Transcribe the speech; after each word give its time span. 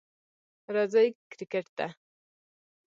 راځئ 0.73 1.07
کریکټ 1.31 1.65
ته! 1.77 1.87